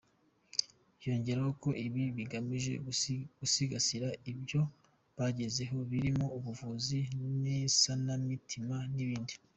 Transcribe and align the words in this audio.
Yongeyeho 1.05 1.49
ko 1.61 1.69
ibi 1.85 2.03
bigamije 2.17 2.73
gusigasira 3.41 4.07
ibyo 4.31 4.61
bagezeho 5.17 5.77
birimo 5.89 6.25
ubuvuzi 6.37 6.99
n’isanamitima 7.41 8.75
n’ibindi. 8.95 9.33